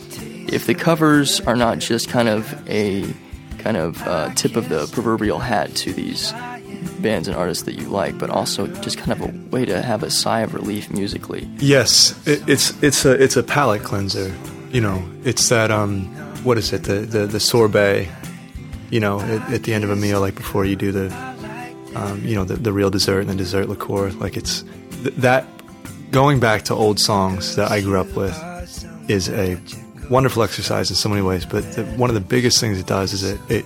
if 0.49 0.67
the 0.67 0.75
covers 0.75 1.41
are 1.43 1.57
not 1.57 1.79
just 1.79 2.09
kind 2.09 2.29
of 2.29 2.69
a 2.69 3.13
kind 3.59 3.77
of 3.77 4.03
uh, 4.07 4.33
tip 4.35 4.57
of 4.57 4.69
the 4.69 4.87
proverbial 4.93 5.39
hat 5.39 5.75
to 5.75 5.93
these 5.93 6.33
bands 7.01 7.29
and 7.29 7.37
artists 7.37 7.65
that 7.65 7.75
you 7.75 7.89
like, 7.89 8.19
but 8.19 8.31
also 8.31 8.67
just 8.67 8.99
kind 8.99 9.13
of 9.13 9.21
a 9.21 9.49
way 9.51 9.65
to 9.65 9.83
have 9.83 10.03
a 10.03 10.11
sigh 10.11 10.41
of 10.41 10.55
relief 10.55 10.91
musically. 10.91 11.49
Yes, 11.59 12.15
it, 12.27 12.49
it's 12.49 12.83
it's 12.83 13.05
a 13.05 13.13
it's 13.23 13.37
a 13.37 13.43
palate 13.43 13.83
cleanser. 13.83 14.35
You 14.71 14.81
know, 14.81 15.03
it's 15.25 15.49
that 15.49 15.71
um, 15.71 16.05
what 16.45 16.59
is 16.59 16.73
it? 16.73 16.85
The 16.85 17.01
the, 17.01 17.27
the 17.27 17.41
sorbet. 17.41 18.09
You 18.91 18.99
know, 18.99 19.21
at, 19.21 19.53
at 19.53 19.63
the 19.63 19.73
end 19.73 19.85
of 19.85 19.91
a 19.91 19.97
meal, 19.97 20.21
like 20.21 20.35
before 20.35 20.65
you 20.65 20.75
do 20.75 20.91
the, 20.91 21.15
um, 21.95 22.25
you 22.25 22.35
know, 22.35 22.43
the, 22.43 22.57
the 22.57 22.73
real 22.73 22.91
dessert 22.91 23.21
and 23.21 23.31
the 23.31 23.37
dessert 23.37 23.69
liqueur. 23.69 24.11
Like 24.11 24.37
it's 24.37 24.65
th- 25.03 25.15
that. 25.17 25.47
Going 26.11 26.41
back 26.41 26.63
to 26.63 26.75
old 26.75 26.99
songs 26.99 27.55
that 27.55 27.71
I 27.71 27.83
grew 27.83 28.01
up 28.01 28.17
with 28.17 28.37
is 29.09 29.29
a 29.29 29.57
wonderful 30.11 30.43
exercise 30.43 30.91
in 30.91 30.97
so 30.97 31.09
many 31.09 31.23
ways. 31.23 31.47
But 31.47 31.73
the, 31.73 31.85
one 31.85 32.11
of 32.11 32.15
the 32.15 32.21
biggest 32.21 32.61
things 32.61 32.79
it 32.79 32.87
does 32.87 33.13
is 33.13 33.23
it 33.23 33.41
it 33.49 33.65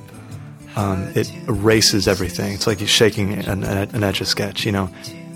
um, 0.77 1.11
it 1.15 1.33
erases 1.49 2.07
everything. 2.07 2.53
It's 2.53 2.67
like 2.67 2.81
you're 2.81 2.89
shaking 2.89 3.33
an, 3.33 3.65
an 3.65 4.05
etch 4.05 4.21
a 4.21 4.25
sketch. 4.25 4.65
You 4.65 4.73
know, 4.73 4.91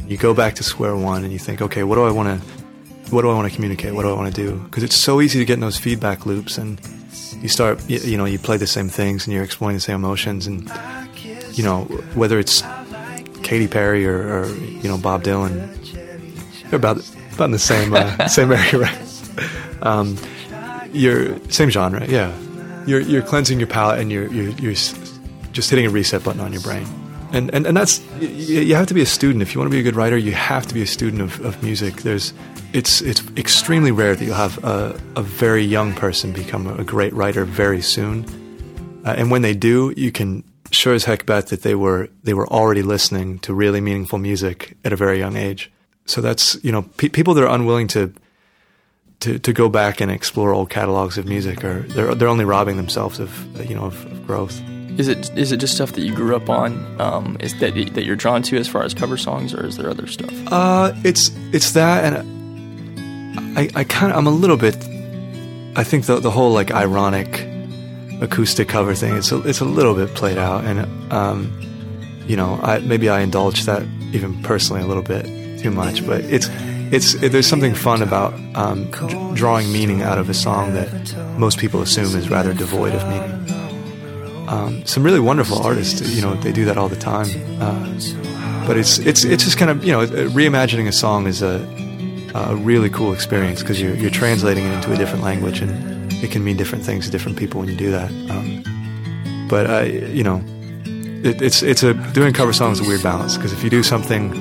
you 0.07 0.17
go 0.17 0.35
back 0.35 0.55
to 0.57 0.65
square 0.65 0.97
one 0.97 1.25
and 1.25 1.33
you 1.33 1.39
think, 1.39 1.63
okay, 1.63 1.85
what 1.85 1.95
do 1.95 2.05
I 2.05 2.11
want 2.11 2.41
to, 2.41 2.49
what 3.11 3.23
do 3.23 3.31
I 3.31 3.35
want 3.35 3.49
to 3.49 3.55
communicate? 3.55 3.95
What 3.95 4.03
do 4.03 4.11
I 4.11 4.15
want 4.15 4.35
to 4.35 4.43
do? 4.43 4.59
Because 4.59 4.83
it's 4.83 4.97
so 4.97 5.21
easy 5.21 5.39
to 5.39 5.45
get 5.45 5.55
in 5.55 5.61
those 5.61 5.79
feedback 5.79 6.27
loops, 6.27 6.59
and 6.59 6.81
you 7.41 7.49
start, 7.49 7.89
you, 7.89 7.99
you 8.01 8.17
know, 8.17 8.25
you 8.25 8.39
play 8.39 8.57
the 8.57 8.67
same 8.67 8.89
things 8.89 9.27
and 9.27 9.35
you're 9.35 9.45
exploring 9.45 9.77
the 9.77 9.81
same 9.81 9.97
emotions, 9.97 10.47
and 10.47 10.71
you 11.53 11.63
know, 11.63 11.85
whether 12.15 12.39
it's 12.39 12.63
Katy 13.43 13.69
Perry 13.69 14.07
or, 14.07 14.41
or 14.41 14.47
you 14.49 14.89
know 14.89 14.99
Bob 14.99 15.23
Dylan, 15.23 15.75
they're 16.71 16.79
about 16.79 16.99
about 17.33 17.47
in 17.47 17.51
the 17.53 17.59
same 17.59 17.95
uh, 17.95 18.27
same 18.29 18.53
area, 18.53 18.79
right? 18.79 18.99
Um, 19.83 20.19
you're 20.93 21.39
same 21.51 21.71
genre, 21.71 22.07
yeah. 22.07 22.37
You're 22.87 23.01
you're 23.01 23.23
cleansing 23.23 23.59
your 23.59 23.69
palate 23.69 24.01
and 24.01 24.11
you're 24.11 24.33
you're, 24.33 24.51
you're 24.51 24.75
just 25.53 25.71
hitting 25.71 25.87
a 25.87 25.91
reset 25.91 26.25
button 26.25 26.41
on 26.41 26.53
your 26.53 26.63
brain. 26.63 26.87
And 27.33 27.53
and, 27.55 27.67
and 27.67 27.77
that's 27.77 28.01
you, 28.21 28.61
you 28.61 28.75
have 28.75 28.87
to 28.87 28.95
be 28.95 29.03
a 29.03 29.07
student 29.07 29.43
if 29.43 29.55
you 29.55 29.61
want 29.61 29.71
to 29.71 29.75
be 29.75 29.81
a 29.81 29.83
good 29.83 29.97
writer. 29.97 30.17
You 30.17 30.33
have 30.33 30.67
to 30.67 30.75
be 30.75 30.83
a 30.83 30.87
student 30.87 31.21
of, 31.23 31.45
of 31.45 31.63
music. 31.63 31.97
There's 31.97 32.33
it's 32.73 33.01
it's 33.01 33.23
extremely 33.37 33.91
rare 33.91 34.15
that 34.15 34.25
you'll 34.25 34.35
have 34.35 34.63
a, 34.65 34.99
a 35.17 35.23
very 35.23 35.63
young 35.63 35.95
person 35.95 36.33
become 36.33 36.67
a 36.67 36.85
great 36.85 37.13
writer 37.13 37.45
very 37.45 37.83
soon. 37.83 38.25
Uh, 39.05 39.15
and 39.17 39.31
when 39.31 39.43
they 39.43 39.55
do, 39.55 39.93
you 39.97 40.11
can 40.11 40.45
sure 40.71 40.95
as 40.95 41.05
heck 41.05 41.27
bet 41.27 41.49
that 41.49 41.63
they 41.63 41.75
were 41.75 42.09
they 42.25 42.35
were 42.35 42.49
already 42.49 42.83
listening 42.83 43.39
to 43.41 43.55
really 43.55 43.81
meaningful 43.81 44.19
music 44.19 44.77
at 44.85 44.93
a 44.93 44.97
very 44.97 45.19
young 45.19 45.37
age. 45.37 45.71
So 46.07 46.21
that's 46.21 46.63
you 46.65 46.73
know 46.73 46.83
pe- 46.97 47.09
people 47.09 47.35
that 47.35 47.45
are 47.45 47.55
unwilling 47.55 47.89
to 47.89 48.13
to, 49.21 49.39
to 49.39 49.53
go 49.53 49.69
back 49.69 50.01
and 50.01 50.11
explore 50.11 50.53
old 50.53 50.71
catalogs 50.71 51.19
of 51.19 51.27
music 51.27 51.65
are 51.65 51.81
they're 51.81 52.15
they're 52.15 52.29
only 52.29 52.45
robbing 52.45 52.77
themselves 52.77 53.19
of 53.19 53.69
you 53.69 53.75
know 53.75 53.87
of, 53.87 54.05
of 54.07 54.27
growth. 54.27 54.61
Is 54.99 55.09
it 55.09 55.37
is 55.37 55.53
it 55.53 55.59
just 55.59 55.75
stuff 55.75 55.93
that 55.93 56.03
you 56.03 56.15
grew 56.15 56.37
up 56.37 56.49
on? 56.49 57.01
Um, 57.01 57.37
is 57.41 57.59
that 57.61 57.75
that 57.95 58.05
you're 58.05 58.17
drawn 58.17 58.43
to 58.43 58.57
as 58.57 58.69
far 58.69 58.83
as 58.83 58.95
cover 58.95 59.17
songs, 59.17 59.55
or 59.55 59.65
is 59.65 59.77
there 59.77 59.91
other 59.91 60.07
stuff? 60.07 60.33
Uh, 60.49 60.93
it's 61.05 61.31
it's 61.53 61.73
that, 61.73 62.05
and 62.05 63.59
I 63.59 63.71
I 63.75 63.85
kind 63.85 64.13
of 64.13 64.19
I'm 64.19 64.27
a 64.27 64.33
little 64.33 64.57
bit. 64.57 64.77
I 65.77 65.85
think 65.85 66.07
the 66.07 66.21
the 66.21 66.31
whole 66.31 66.53
like 66.53 66.71
ironic 66.71 67.47
acoustic 68.21 68.69
cover 68.69 68.97
thing 68.97 69.17
it's 69.17 69.31
a, 69.31 69.41
it's 69.47 69.61
a 69.61 69.65
little 69.65 69.95
bit 69.95 70.15
played 70.15 70.39
out, 70.39 70.65
and 70.65 71.13
um, 71.13 71.53
you 72.27 72.37
know 72.37 72.59
I 72.63 72.79
maybe 72.81 73.09
I 73.09 73.21
indulge 73.21 73.65
that 73.65 73.83
even 74.13 74.43
personally 74.43 74.83
a 74.83 74.87
little 74.87 75.03
bit 75.03 75.27
too 75.61 75.71
much, 75.71 76.07
but 76.07 76.23
it's 76.25 76.49
it's 76.93 77.15
it, 77.15 77.33
there's 77.33 77.47
something 77.47 77.75
fun 77.75 78.03
about 78.03 78.35
um, 78.55 78.91
d- 78.91 79.31
drawing 79.35 79.73
meaning 79.73 80.03
out 80.03 80.19
of 80.19 80.29
a 80.29 80.35
song 80.35 80.75
that 80.75 81.15
most 81.39 81.59
people 81.59 81.83
assume 81.83 82.17
is 82.17 82.29
rather 82.29 82.53
devoid 82.55 82.95
of 82.95 83.07
meaning. 83.09 84.49
Um, 84.49 84.87
some 84.87 85.03
really 85.03 85.21
wonderful 85.21 85.59
artists, 85.59 86.01
you 86.15 86.23
know, 86.23 86.35
they 86.37 86.53
do 86.53 86.65
that 86.65 86.79
all 86.79 86.89
the 86.89 86.97
time. 86.97 87.27
Uh, 87.61 88.67
but 88.67 88.77
it's 88.77 88.99
it's 88.99 89.25
it's 89.25 89.45
just 89.45 89.59
kind 89.59 89.71
of 89.71 89.85
you 89.85 89.93
know 89.93 90.07
reimagining 90.07 90.89
a 90.89 90.93
song 90.93 91.27
is 91.27 91.43
a, 91.43 91.57
a 92.35 92.55
really 92.57 92.91
cool 92.91 93.13
experience 93.13 93.61
because 93.61 93.81
you're 93.81 93.95
you're 93.95 94.11
translating 94.11 94.65
it 94.65 94.73
into 94.73 94.93
a 94.93 94.97
different 94.97 95.25
language 95.25 95.61
and 95.61 96.13
it 96.23 96.31
can 96.31 96.45
mean 96.45 96.57
different 96.57 96.85
things 96.85 97.07
to 97.07 97.11
different 97.11 97.39
people 97.39 97.61
when 97.61 97.69
you 97.69 97.77
do 97.77 97.91
that. 97.91 98.11
Um, 98.31 99.47
but 99.49 99.71
uh, 99.71 99.85
you 99.85 100.23
know, 100.23 100.43
it, 101.25 101.41
it's 101.41 101.63
it's 101.63 101.83
a 101.83 101.95
doing 102.13 102.33
cover 102.33 102.53
songs 102.53 102.81
is 102.81 102.87
a 102.87 102.89
weird 102.89 103.03
balance 103.03 103.37
because 103.37 103.53
if 103.53 103.65
you 103.65 103.71
do 103.71 103.83
something 103.83 104.33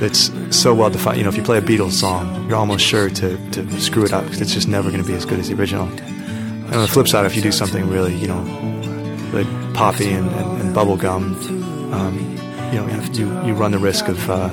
that's 0.00 0.30
so 0.56 0.74
well 0.74 0.90
defined, 0.90 1.18
you 1.18 1.24
know, 1.24 1.28
if 1.28 1.36
you 1.36 1.42
play 1.42 1.58
a 1.58 1.62
Beatles 1.62 1.92
song, 1.92 2.48
you're 2.48 2.58
almost 2.58 2.84
sure 2.84 3.08
to, 3.08 3.50
to 3.50 3.80
screw 3.80 4.04
it 4.04 4.12
up 4.12 4.24
because 4.24 4.40
it's 4.40 4.52
just 4.52 4.68
never 4.68 4.90
going 4.90 5.02
to 5.02 5.06
be 5.06 5.14
as 5.14 5.24
good 5.24 5.38
as 5.38 5.48
the 5.48 5.54
original. 5.54 5.86
And 5.86 6.74
on 6.74 6.82
the 6.82 6.88
flip 6.88 7.08
side, 7.08 7.26
if 7.26 7.36
you 7.36 7.42
do 7.42 7.52
something 7.52 7.88
really, 7.88 8.14
you 8.14 8.26
know, 8.26 8.42
like 9.32 9.46
poppy 9.74 10.10
and, 10.10 10.28
and, 10.28 10.62
and 10.62 10.76
bubblegum, 10.76 11.92
um, 11.92 12.18
you 12.72 12.80
know, 12.80 12.88
you, 13.12 13.46
you 13.46 13.54
run 13.54 13.72
the 13.72 13.78
risk 13.78 14.08
of 14.08 14.30
uh, 14.30 14.50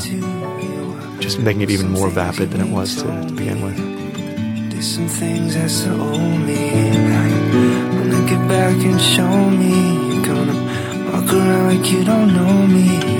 just 1.19 1.39
making 1.39 1.61
it 1.61 1.69
even 1.69 1.89
more 1.89 2.09
vapid 2.09 2.51
than 2.51 2.61
it 2.61 2.71
was 2.71 2.95
to, 2.97 3.03
to 3.03 3.33
begin 3.33 3.61
with. 3.63 4.71
Do 4.71 4.81
some 4.81 5.07
things 5.07 5.55
that's 5.55 5.81
the 5.81 5.91
only 5.91 7.33
get 8.27 8.47
back 8.47 8.75
and 8.85 9.01
show 9.01 9.49
me. 9.49 10.23
Gonna 10.25 10.57
walk 11.11 11.33
around 11.33 11.77
like 11.77 11.91
you 11.91 12.03
don't 12.03 12.33
know 12.33 12.67
me. 12.67 13.12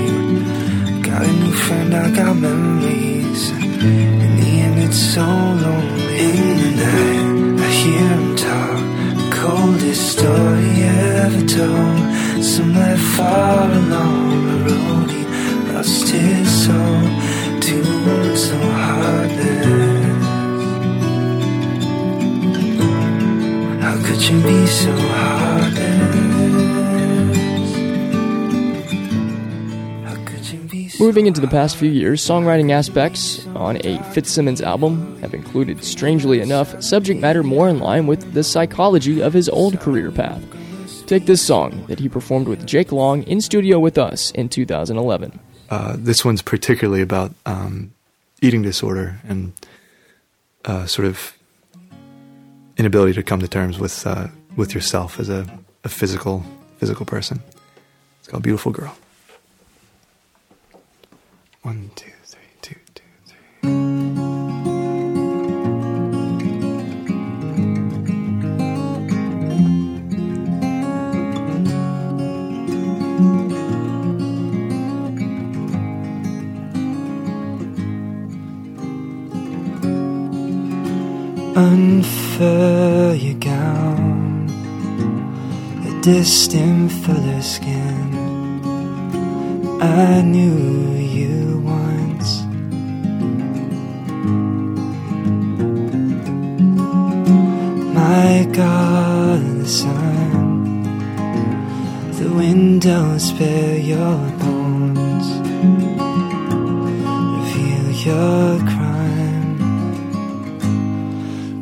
Friend, 1.64 1.94
I 1.94 2.10
got 2.10 2.36
memories. 2.36 2.93
Moving 31.14 31.26
into 31.28 31.40
the 31.40 31.46
past 31.46 31.76
few 31.76 31.90
years, 31.90 32.20
songwriting 32.26 32.72
aspects 32.72 33.46
on 33.54 33.78
a 33.86 34.02
Fitzsimmons 34.10 34.60
album 34.60 35.16
have 35.20 35.32
included, 35.32 35.84
strangely 35.84 36.40
enough, 36.40 36.82
subject 36.82 37.20
matter 37.20 37.44
more 37.44 37.68
in 37.68 37.78
line 37.78 38.08
with 38.08 38.32
the 38.32 38.42
psychology 38.42 39.20
of 39.20 39.32
his 39.32 39.48
old 39.48 39.78
career 39.78 40.10
path. 40.10 40.42
Take 41.06 41.26
this 41.26 41.40
song 41.40 41.86
that 41.86 42.00
he 42.00 42.08
performed 42.08 42.48
with 42.48 42.66
Jake 42.66 42.90
Long 42.90 43.22
in 43.28 43.40
studio 43.40 43.78
with 43.78 43.96
us 43.96 44.32
in 44.32 44.48
2011. 44.48 45.38
Uh, 45.70 45.94
this 45.96 46.24
one's 46.24 46.42
particularly 46.42 47.00
about 47.00 47.32
um, 47.46 47.94
eating 48.42 48.62
disorder 48.62 49.20
and 49.22 49.52
uh, 50.64 50.84
sort 50.86 51.06
of 51.06 51.38
inability 52.76 53.12
to 53.12 53.22
come 53.22 53.38
to 53.38 53.46
terms 53.46 53.78
with 53.78 54.04
uh, 54.04 54.26
with 54.56 54.74
yourself 54.74 55.20
as 55.20 55.28
a, 55.28 55.46
a 55.84 55.88
physical 55.88 56.44
physical 56.78 57.06
person. 57.06 57.40
It's 58.18 58.26
called 58.26 58.42
"Beautiful 58.42 58.72
Girl." 58.72 58.96
One, 61.64 61.90
two, 61.94 62.10
three, 62.26 62.42
two, 62.60 62.74
two, 62.94 63.02
three. 63.24 64.84
Unfurl 81.56 83.14
your 83.14 83.38
gown, 83.38 84.48
a 85.86 86.00
distant 86.02 86.92
fuller 86.92 87.40
skin. 87.40 88.10
I 89.80 90.20
knew 90.22 90.96
you 90.98 91.43
My 98.06 98.46
God, 98.52 99.40
the 99.60 99.66
sun, 99.66 100.82
the 102.18 102.28
windows 102.42 103.32
bear 103.32 103.78
your 103.78 104.18
bones, 104.42 105.28
reveal 107.38 107.86
your 108.08 108.48
crime, 108.72 109.56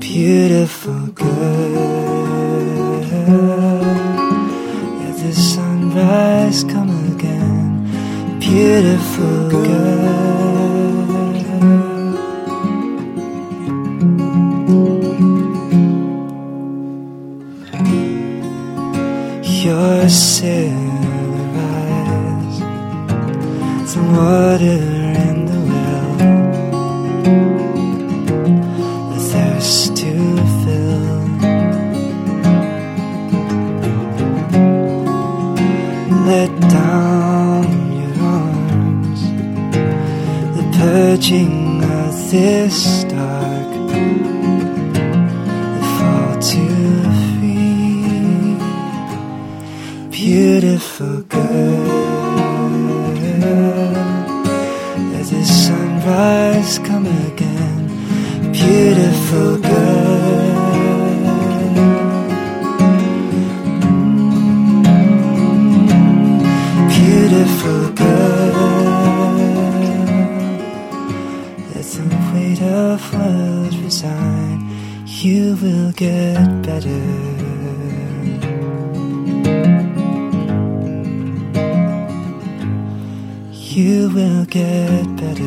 beautiful 0.01 1.03
girl. 1.23 1.79
Let 5.01 5.15
the 5.23 5.33
sunrise 5.33 6.65
come 6.65 6.93
again, 7.15 8.41
beautiful 8.41 9.49
girl. 9.49 10.32
Beautiful 50.13 51.23
girl. 51.23 51.89
Let 55.13 55.27
the 55.27 55.45
sunrise 55.45 56.79
come 56.81 57.07
again, 57.07 57.89
beautiful 58.53 59.57
girl. 59.59 60.53
Beautiful 66.99 67.85
girl. 67.93 68.63
Let 71.75 71.87
the 71.95 72.05
weight 72.35 72.63
of 72.63 73.15
world 73.15 73.75
resign. 73.83 74.59
You 75.07 75.57
will 75.63 75.93
get 75.93 76.63
better. 76.63 77.32
Will 84.13 84.45
get 84.45 85.17
better. 85.17 85.43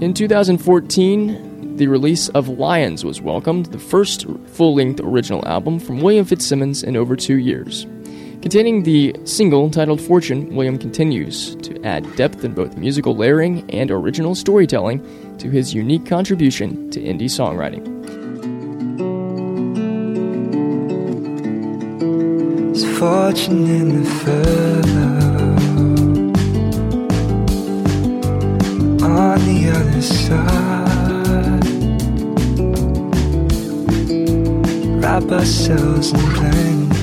In 0.00 0.12
2014, 0.12 1.76
the 1.76 1.86
release 1.86 2.28
of 2.30 2.48
Lions 2.48 3.04
was 3.04 3.20
welcomed, 3.20 3.66
the 3.66 3.78
first 3.78 4.26
full 4.46 4.74
length 4.74 5.00
original 5.00 5.46
album 5.46 5.78
from 5.78 6.00
William 6.00 6.24
Fitzsimmons 6.24 6.82
in 6.82 6.96
over 6.96 7.16
two 7.16 7.36
years. 7.36 7.86
Containing 8.42 8.82
the 8.82 9.16
single 9.24 9.70
titled 9.70 10.00
Fortune, 10.00 10.54
William 10.54 10.76
continues 10.76 11.54
to 11.56 11.82
add 11.84 12.04
depth 12.16 12.44
in 12.44 12.52
both 12.52 12.76
musical 12.76 13.16
layering 13.16 13.68
and 13.70 13.90
original 13.90 14.34
storytelling 14.34 15.00
to 15.38 15.48
his 15.48 15.72
unique 15.72 16.04
contribution 16.04 16.90
to 16.90 17.00
indie 17.00 17.22
songwriting. 17.22 17.93
Fortune 23.04 23.66
in 23.80 23.88
the 23.96 24.04
furrow. 24.18 25.52
On 29.22 29.38
the 29.48 29.58
other 29.78 30.04
side, 30.22 31.64
wrap 35.02 35.26
ourselves 35.38 36.06
in 36.12 36.24
blankets. 36.34 36.94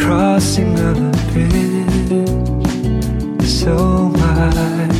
crossing 0.00 0.74
of 0.90 0.96
a 1.08 1.12
bridge 1.32 2.28
so 3.60 3.76
wide, 4.18 4.97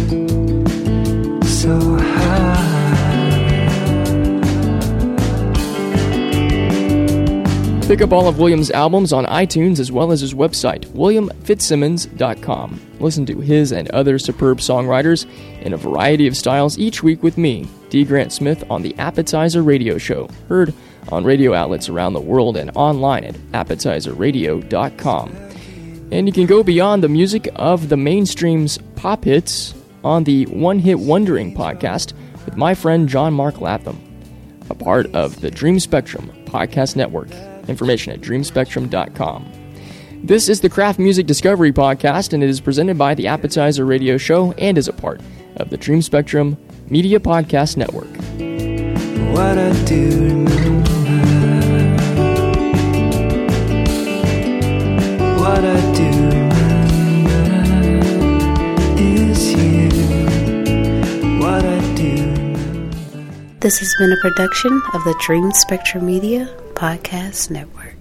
Pick 7.88 8.02
up 8.02 8.12
all 8.12 8.28
of 8.28 8.38
William's 8.38 8.70
albums 8.70 9.14
on 9.14 9.24
iTunes 9.24 9.80
as 9.80 9.90
well 9.90 10.12
as 10.12 10.20
his 10.20 10.34
website, 10.34 10.84
williamfitzsimmons.com. 10.88 12.80
Listen 13.00 13.24
to 13.24 13.40
his 13.40 13.72
and 13.72 13.90
other 13.92 14.18
superb 14.18 14.58
songwriters 14.58 15.24
in 15.62 15.72
a 15.72 15.78
variety 15.78 16.26
of 16.26 16.36
styles 16.36 16.78
each 16.78 17.02
week 17.02 17.22
with 17.22 17.38
me, 17.38 17.66
D. 17.88 18.04
Grant 18.04 18.30
Smith, 18.30 18.62
on 18.68 18.82
the 18.82 18.94
Appetizer 18.98 19.62
Radio 19.62 19.96
Show, 19.96 20.28
heard 20.50 20.74
on 21.10 21.24
radio 21.24 21.54
outlets 21.54 21.88
around 21.88 22.12
the 22.12 22.20
world 22.20 22.58
and 22.58 22.70
online 22.74 23.24
at 23.24 23.36
appetizerradio.com. 23.52 25.30
And 26.12 26.26
you 26.26 26.32
can 26.34 26.44
go 26.44 26.62
beyond 26.62 27.02
the 27.02 27.08
music 27.08 27.48
of 27.56 27.88
the 27.88 27.96
mainstream's 27.96 28.76
pop 28.96 29.24
hits 29.24 29.72
on 30.04 30.24
the 30.24 30.44
One 30.44 30.78
Hit 30.78 30.98
Wondering 30.98 31.54
podcast 31.54 32.12
with 32.44 32.54
my 32.54 32.74
friend 32.74 33.08
John 33.08 33.32
Mark 33.32 33.62
Latham, 33.62 33.98
a 34.68 34.74
part 34.74 35.06
of 35.14 35.40
the 35.40 35.50
Dream 35.50 35.80
Spectrum 35.80 36.30
Podcast 36.44 36.94
Network. 36.94 37.30
Information 37.68 38.12
at 38.12 38.20
dreamspectrum.com. 38.20 39.52
This 40.24 40.48
is 40.48 40.60
the 40.60 40.68
Craft 40.68 40.98
Music 40.98 41.26
Discovery 41.26 41.72
Podcast, 41.72 42.32
and 42.32 42.42
it 42.42 42.50
is 42.50 42.60
presented 42.60 42.98
by 42.98 43.14
the 43.14 43.28
Appetizer 43.28 43.84
Radio 43.84 44.18
Show 44.18 44.52
and 44.52 44.76
is 44.76 44.88
a 44.88 44.92
part 44.92 45.20
of 45.56 45.70
the 45.70 45.76
Dream 45.76 46.02
Spectrum 46.02 46.56
Media 46.88 47.20
Podcast 47.20 47.76
Network. 47.76 48.08
What 49.32 49.58
I 49.58 49.72
do 49.84 50.44
remember, 50.44 50.78
what 55.40 55.64
I 55.64 55.80
do 55.94 56.08
remember 57.28 58.02
is 59.00 59.52
you. 59.52 59.88
What 61.40 61.64
I 61.64 61.94
do 61.94 62.12
remember. 62.12 63.60
This 63.60 63.78
has 63.78 63.94
been 63.98 64.12
a 64.12 64.16
production 64.20 64.72
of 64.94 65.04
the 65.04 65.14
Dream 65.24 65.52
Spectrum 65.52 66.06
Media 66.06 66.48
Podcast 66.78 67.50
Network. 67.50 67.97